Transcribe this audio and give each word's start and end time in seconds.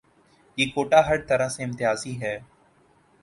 یہ 0.57 0.65
کوٹہ 0.75 1.01
ہرطرح 1.07 1.47
سے 1.49 1.63
امتیازی 1.63 2.21
ہے۔ 2.21 2.37